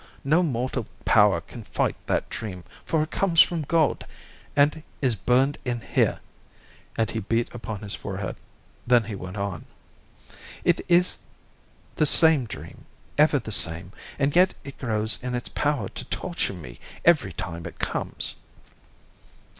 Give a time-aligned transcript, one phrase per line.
[0.23, 5.81] No mortal power can fight that dream, for it comes from God—and is burned in
[5.81, 6.21] here;"
[6.97, 8.35] and he beat upon his forehead.
[8.87, 9.65] Then he went on:
[10.63, 11.19] "It is
[11.97, 12.85] the same dream,
[13.19, 17.67] ever the same, and yet it grows in its power to torture me every time
[17.67, 18.37] it comes."